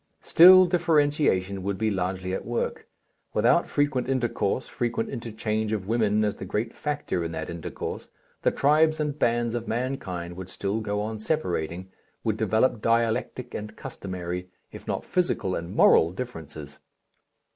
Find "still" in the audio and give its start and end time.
0.23-0.65, 10.49-10.79